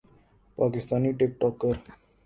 Pakistani 0.57 1.11
ٹک 1.17 1.31
talker 1.39 1.75